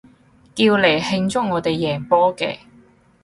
[0.55, 2.57] 叫嚟慶祝我哋贏波嘅